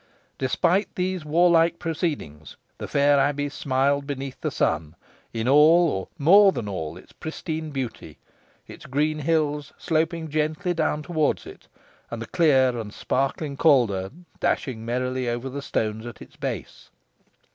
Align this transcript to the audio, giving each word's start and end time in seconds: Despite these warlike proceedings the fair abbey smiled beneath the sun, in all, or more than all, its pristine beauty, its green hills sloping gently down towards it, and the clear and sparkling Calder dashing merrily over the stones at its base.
Despite 0.39 0.95
these 0.95 1.23
warlike 1.23 1.77
proceedings 1.77 2.57
the 2.79 2.87
fair 2.87 3.19
abbey 3.19 3.49
smiled 3.49 4.07
beneath 4.07 4.41
the 4.41 4.49
sun, 4.49 4.95
in 5.31 5.47
all, 5.47 5.89
or 5.91 6.07
more 6.17 6.51
than 6.51 6.67
all, 6.67 6.97
its 6.97 7.13
pristine 7.13 7.69
beauty, 7.69 8.17
its 8.65 8.87
green 8.87 9.19
hills 9.19 9.73
sloping 9.77 10.27
gently 10.31 10.73
down 10.73 11.03
towards 11.03 11.45
it, 11.45 11.67
and 12.09 12.19
the 12.19 12.25
clear 12.25 12.75
and 12.79 12.95
sparkling 12.95 13.55
Calder 13.57 14.09
dashing 14.39 14.83
merrily 14.83 15.29
over 15.29 15.49
the 15.49 15.61
stones 15.61 16.07
at 16.07 16.19
its 16.19 16.35
base. 16.35 16.89